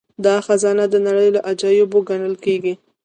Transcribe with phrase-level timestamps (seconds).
[0.25, 2.73] دا خزانه د نړۍ له عجايبو ګڼل کیږي